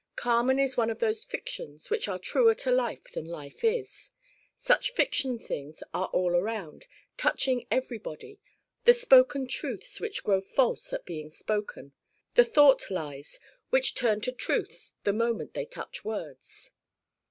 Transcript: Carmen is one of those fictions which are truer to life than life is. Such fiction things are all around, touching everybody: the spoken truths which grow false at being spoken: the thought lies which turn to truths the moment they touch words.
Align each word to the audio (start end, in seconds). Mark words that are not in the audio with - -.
Carmen 0.15 0.57
is 0.57 0.75
one 0.75 0.89
of 0.89 0.97
those 0.97 1.23
fictions 1.23 1.91
which 1.91 2.07
are 2.07 2.17
truer 2.17 2.55
to 2.55 2.71
life 2.71 3.11
than 3.13 3.27
life 3.27 3.63
is. 3.63 4.09
Such 4.57 4.93
fiction 4.93 5.37
things 5.37 5.83
are 5.93 6.07
all 6.07 6.31
around, 6.35 6.87
touching 7.17 7.67
everybody: 7.69 8.39
the 8.85 8.93
spoken 8.93 9.45
truths 9.45 9.99
which 9.99 10.23
grow 10.23 10.41
false 10.41 10.91
at 10.91 11.05
being 11.05 11.29
spoken: 11.29 11.93
the 12.33 12.43
thought 12.43 12.89
lies 12.89 13.39
which 13.69 13.93
turn 13.93 14.21
to 14.21 14.31
truths 14.31 14.95
the 15.03 15.13
moment 15.13 15.53
they 15.53 15.65
touch 15.67 16.03
words. 16.03 16.71